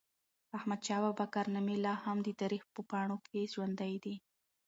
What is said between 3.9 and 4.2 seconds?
دي.